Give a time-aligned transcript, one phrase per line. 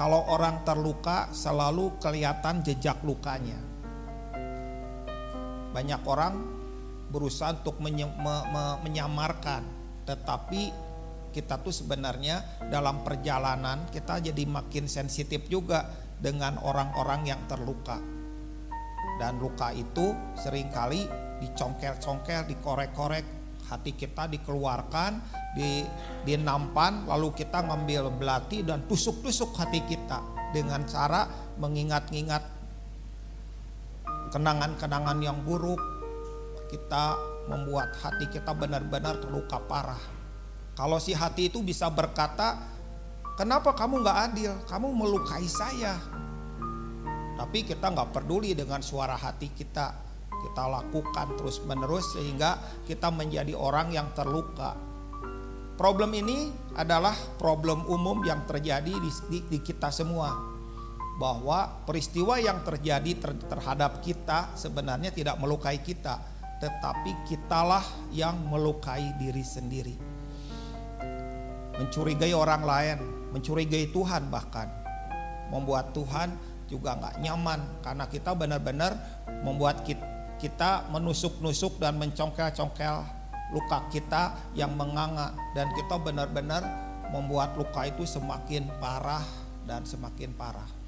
[0.00, 3.60] kalau orang terluka selalu kelihatan jejak lukanya.
[5.76, 6.40] Banyak orang
[7.12, 9.60] berusaha untuk menye, me, me, menyamarkan,
[10.08, 10.72] tetapi
[11.36, 15.84] kita tuh sebenarnya dalam perjalanan kita jadi makin sensitif juga
[16.16, 18.00] dengan orang-orang yang terluka.
[19.20, 21.04] Dan luka itu sering kali
[21.44, 23.39] dicongkel-congkel, dikorek-korek,
[23.70, 25.22] hati kita dikeluarkan,
[25.54, 25.86] di
[26.26, 30.18] dinampan, lalu kita ngambil belati dan tusuk-tusuk hati kita
[30.50, 31.30] dengan cara
[31.62, 32.42] mengingat-ingat
[34.34, 35.78] kenangan-kenangan yang buruk.
[36.70, 37.18] Kita
[37.50, 39.98] membuat hati kita benar-benar terluka parah.
[40.78, 42.62] Kalau si hati itu bisa berkata,
[43.34, 44.52] kenapa kamu nggak adil?
[44.70, 45.98] Kamu melukai saya.
[47.34, 50.09] Tapi kita nggak peduli dengan suara hati kita.
[50.40, 52.56] Kita lakukan terus menerus sehingga
[52.88, 54.76] kita menjadi orang yang terluka.
[55.76, 60.32] Problem ini adalah problem umum yang terjadi di, di, di kita semua.
[61.20, 66.20] Bahwa peristiwa yang terjadi ter, terhadap kita sebenarnya tidak melukai kita,
[66.60, 69.96] tetapi kitalah yang melukai diri sendiri.
[71.80, 72.98] Mencurigai orang lain,
[73.32, 74.68] mencurigai Tuhan bahkan.
[75.48, 76.36] Membuat Tuhan
[76.70, 78.92] juga nggak nyaman karena kita benar-benar
[79.42, 79.82] membuat
[80.40, 83.04] kita menusuk-nusuk dan mencongkel-congkel
[83.52, 86.64] luka kita yang menganga dan kita benar-benar
[87.12, 89.22] membuat luka itu semakin parah
[89.68, 90.79] dan semakin parah.